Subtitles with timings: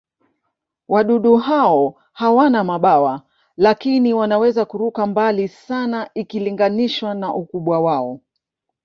[0.87, 3.21] Wadudu hao hawana mabawa,
[3.57, 8.19] lakini wanaweza kuruka mbali sana ikilinganishwa na ukubwa wao.